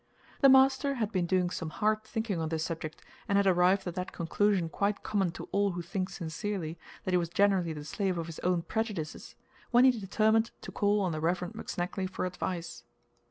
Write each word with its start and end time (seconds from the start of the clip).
The 0.39 0.49
master 0.49 0.95
had 0.95 1.11
been 1.11 1.27
doing 1.27 1.51
some 1.51 1.69
hard 1.69 2.03
thinking 2.03 2.39
on 2.39 2.49
this 2.49 2.63
subject, 2.63 3.03
and 3.29 3.37
had 3.37 3.45
arrived 3.45 3.85
at 3.85 3.93
that 3.93 4.11
conclusion 4.11 4.67
quite 4.67 5.03
common 5.03 5.29
to 5.33 5.47
all 5.51 5.73
who 5.73 5.83
think 5.83 6.09
sincerely, 6.09 6.79
that 7.03 7.11
he 7.11 7.17
was 7.19 7.29
generally 7.29 7.71
the 7.71 7.85
slave 7.85 8.17
of 8.17 8.25
his 8.25 8.39
own 8.39 8.63
prejudices, 8.63 9.35
when 9.69 9.85
he 9.85 9.91
determined 9.91 10.49
to 10.61 10.71
call 10.71 11.01
on 11.01 11.11
the 11.11 11.21
Rev. 11.21 11.41
McSnagley 11.53 12.09
for 12.09 12.25
advice. 12.25 12.83